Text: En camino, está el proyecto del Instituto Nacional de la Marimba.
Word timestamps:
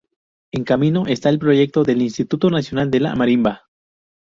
En 0.51 0.63
camino, 0.63 1.05
está 1.05 1.29
el 1.29 1.37
proyecto 1.37 1.83
del 1.83 2.01
Instituto 2.01 2.49
Nacional 2.49 2.89
de 2.89 3.01
la 3.01 3.15
Marimba. 3.15 3.67